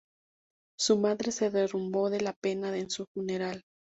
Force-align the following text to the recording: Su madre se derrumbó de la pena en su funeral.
Su 0.79 0.97
madre 0.97 1.31
se 1.31 1.51
derrumbó 1.51 2.09
de 2.09 2.21
la 2.21 2.33
pena 2.33 2.75
en 2.75 2.89
su 2.89 3.05
funeral. 3.13 3.61